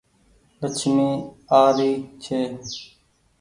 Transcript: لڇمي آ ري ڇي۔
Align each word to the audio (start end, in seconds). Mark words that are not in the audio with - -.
لڇمي 0.59 1.09
آ 1.59 1.61
ري 1.77 1.91
ڇي۔ 2.23 2.39